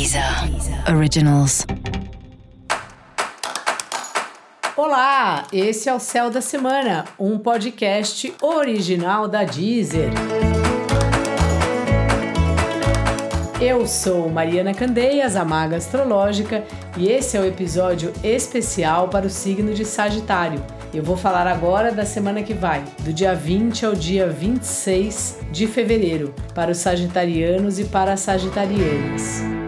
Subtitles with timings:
[0.00, 0.24] Deezer
[0.96, 1.66] Originals.
[4.74, 10.10] Olá, esse é o Céu da Semana, um podcast original da Deezer.
[13.60, 16.64] Eu sou Mariana Candeias, a Maga Astrológica,
[16.96, 20.64] e esse é o episódio especial para o signo de Sagitário.
[20.94, 25.66] Eu vou falar agora da semana que vai, do dia 20 ao dia 26 de
[25.66, 29.59] fevereiro, para os sagitarianos e para as sagitarianas.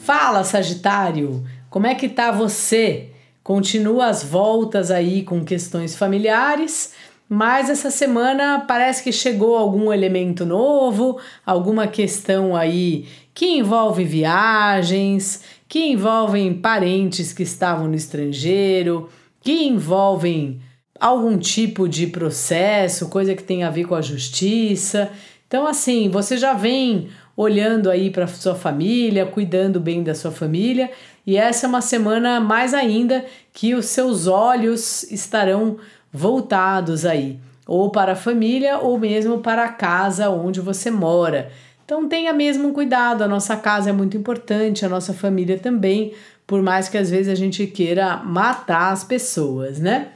[0.00, 1.44] Fala, Sagitário!
[1.68, 3.10] Como é que tá você?
[3.44, 6.94] Continua as voltas aí com questões familiares,
[7.28, 15.42] mas essa semana parece que chegou algum elemento novo, alguma questão aí que envolve viagens,
[15.68, 19.10] que envolvem parentes que estavam no estrangeiro,
[19.42, 20.62] que envolvem
[20.98, 25.10] algum tipo de processo, coisa que tem a ver com a justiça.
[25.46, 30.90] Então, assim, você já vem olhando aí para sua família, cuidando bem da sua família,
[31.26, 35.78] e essa é uma semana mais ainda que os seus olhos estarão
[36.12, 41.50] voltados aí, ou para a família ou mesmo para a casa onde você mora.
[41.84, 46.12] Então tenha mesmo cuidado, a nossa casa é muito importante, a nossa família também,
[46.46, 50.08] por mais que às vezes a gente queira matar as pessoas, né?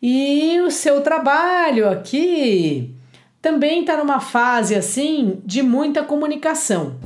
[0.00, 2.95] E o seu trabalho aqui
[3.46, 6.96] também está numa fase assim de muita comunicação.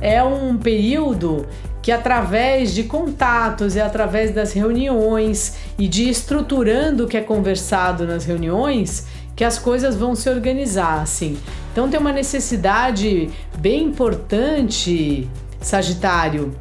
[0.00, 1.46] É um período
[1.82, 8.06] que através de contatos e através das reuniões e de estruturando o que é conversado
[8.06, 11.36] nas reuniões, que as coisas vão se organizar, assim.
[11.70, 15.28] Então tem uma necessidade bem importante,
[15.60, 16.56] Sagitário,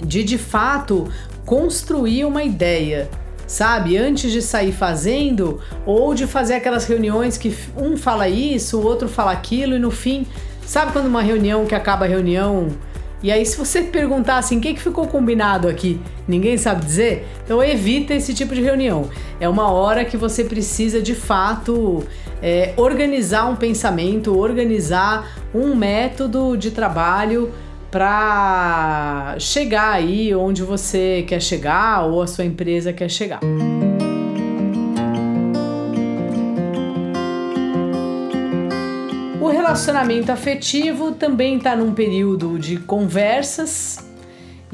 [0.00, 1.08] de de fato
[1.44, 3.08] construir uma ideia,
[3.46, 3.96] sabe?
[3.96, 9.08] Antes de sair fazendo ou de fazer aquelas reuniões que um fala isso, o outro
[9.08, 10.26] fala aquilo e no fim,
[10.66, 12.68] sabe quando uma reunião que acaba a reunião
[13.24, 17.26] e aí, se você perguntar assim, o que, que ficou combinado aqui, ninguém sabe dizer,
[17.42, 19.08] então evita esse tipo de reunião.
[19.40, 22.04] É uma hora que você precisa de fato
[22.42, 27.50] é, organizar um pensamento, organizar um método de trabalho
[27.94, 33.38] para chegar aí onde você quer chegar ou a sua empresa quer chegar.
[39.40, 44.04] O relacionamento afetivo também está num período de conversas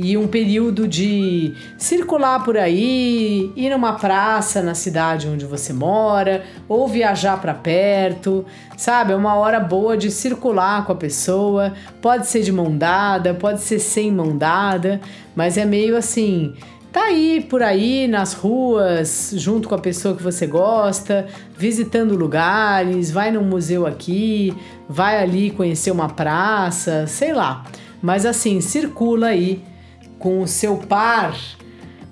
[0.03, 6.43] e um período de circular por aí, ir numa praça na cidade onde você mora,
[6.69, 8.44] ou viajar para perto,
[8.77, 9.12] sabe?
[9.12, 11.75] É uma hora boa de circular com a pessoa.
[12.00, 15.00] Pode ser de mão dada, pode ser sem mão dada,
[15.37, 16.55] mas é meio assim
[16.93, 23.12] tá aí por aí nas ruas, junto com a pessoa que você gosta, visitando lugares,
[23.12, 24.53] vai num museu aqui,
[24.89, 27.65] vai ali conhecer uma praça, sei lá.
[28.03, 29.62] Mas assim, circula aí
[30.20, 31.36] com o seu par,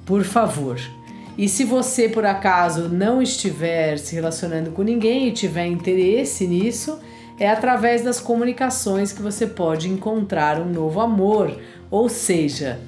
[0.05, 0.81] por favor.
[1.37, 6.99] E se você por acaso não estiver se relacionando com ninguém e tiver interesse nisso,
[7.39, 11.57] é através das comunicações que você pode encontrar um novo amor,
[11.89, 12.81] ou seja,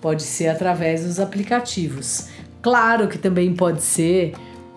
[0.00, 2.28] pode ser através dos aplicativos.
[2.62, 4.32] Claro que também pode ser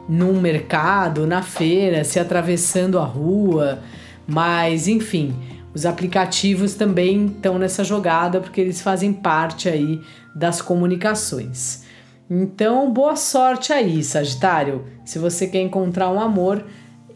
[0.09, 3.79] num mercado, na feira, se atravessando a rua,
[4.28, 5.34] mas enfim,
[5.74, 10.02] os aplicativos também estão nessa jogada porque eles fazem parte aí
[10.36, 11.84] das comunicações.
[12.30, 14.86] Então, boa sorte aí, Sagitário.
[15.06, 16.66] Se você quer encontrar um amor,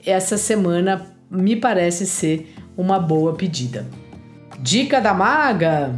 [0.06, 3.86] essa semana me parece ser uma boa pedida.
[4.60, 5.94] Dica da maga: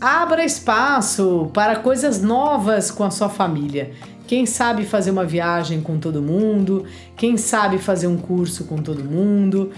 [0.00, 3.92] Abra espaço para coisas novas com a sua família.
[4.26, 6.84] Quem sabe fazer uma viagem com todo mundo,
[7.16, 9.70] quem sabe fazer um curso com todo mundo.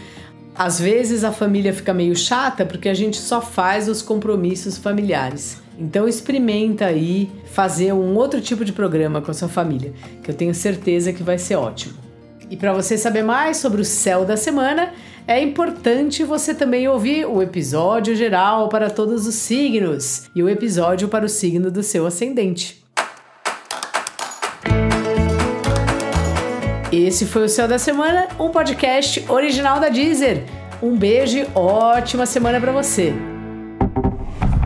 [0.59, 5.61] Às vezes a família fica meio chata porque a gente só faz os compromissos familiares.
[5.79, 10.35] Então experimenta aí fazer um outro tipo de programa com a sua família, que eu
[10.35, 11.95] tenho certeza que vai ser ótimo.
[12.49, 14.95] E para você saber mais sobre o céu da semana,
[15.29, 21.09] é importante você também ouvir o episódio geral para todos os signos e o episódio
[21.09, 22.87] para o signo do seu ascendente.
[26.93, 30.45] Esse foi o Céu da Semana, um podcast original da Deezer.
[30.83, 33.15] Um beijo e ótima semana para você.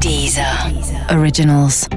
[0.01, 0.47] Deezer
[1.17, 1.89] Originals.